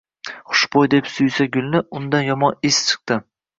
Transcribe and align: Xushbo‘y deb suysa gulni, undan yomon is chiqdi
Xushbo‘y 0.59 0.89
deb 0.93 1.09
suysa 1.17 1.47
gulni, 1.59 1.83
undan 2.01 2.27
yomon 2.31 2.59
is 2.73 2.83
chiqdi 2.91 3.23